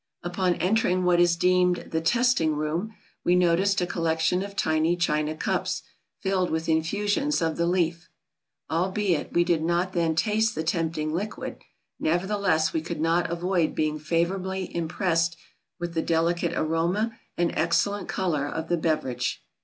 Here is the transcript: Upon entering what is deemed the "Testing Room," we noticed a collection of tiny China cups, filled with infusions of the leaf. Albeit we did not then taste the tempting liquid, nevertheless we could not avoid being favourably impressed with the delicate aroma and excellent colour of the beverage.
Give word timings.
Upon 0.23 0.55
entering 0.55 1.05
what 1.05 1.19
is 1.19 1.35
deemed 1.35 1.89
the 1.91 2.01
"Testing 2.01 2.55
Room," 2.55 2.95
we 3.23 3.35
noticed 3.35 3.81
a 3.81 3.85
collection 3.85 4.41
of 4.41 4.55
tiny 4.55 4.95
China 4.97 5.35
cups, 5.37 5.83
filled 6.17 6.49
with 6.49 6.67
infusions 6.67 7.39
of 7.39 7.55
the 7.55 7.67
leaf. 7.67 8.09
Albeit 8.67 9.31
we 9.31 9.43
did 9.43 9.61
not 9.61 9.93
then 9.93 10.15
taste 10.15 10.55
the 10.55 10.63
tempting 10.63 11.13
liquid, 11.13 11.61
nevertheless 11.99 12.73
we 12.73 12.81
could 12.81 12.99
not 12.99 13.29
avoid 13.29 13.75
being 13.75 13.99
favourably 13.99 14.75
impressed 14.75 15.37
with 15.79 15.93
the 15.93 16.01
delicate 16.01 16.53
aroma 16.53 17.15
and 17.37 17.51
excellent 17.55 18.07
colour 18.09 18.47
of 18.47 18.69
the 18.69 18.77
beverage. 18.77 19.43